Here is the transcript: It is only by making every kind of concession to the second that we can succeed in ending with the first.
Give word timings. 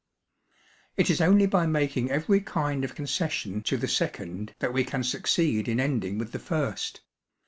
It 0.97 1.11
is 1.11 1.21
only 1.21 1.45
by 1.45 1.67
making 1.67 2.09
every 2.09 2.41
kind 2.41 2.83
of 2.83 2.95
concession 2.95 3.61
to 3.61 3.77
the 3.77 3.87
second 3.87 4.55
that 4.57 4.73
we 4.73 4.83
can 4.83 5.03
succeed 5.03 5.67
in 5.67 5.79
ending 5.79 6.17
with 6.17 6.31
the 6.31 6.39
first. 6.39 7.01